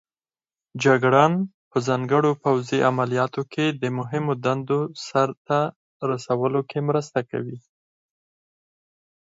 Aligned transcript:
جګړن 0.83 1.33
په 1.69 1.77
ځانګړو 1.87 2.31
پوځي 2.43 2.79
عملیاتو 2.89 3.41
کې 3.53 3.65
د 3.81 3.83
مهمو 3.97 4.33
دندو 4.45 4.79
سرته 5.07 5.59
رسولو 6.09 6.61
کې 6.69 6.79
مرسته 6.89 7.19
کوي. 7.29 7.57